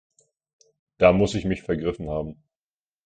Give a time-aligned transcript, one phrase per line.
[0.97, 2.41] Da muss ich mich vergriffen haben.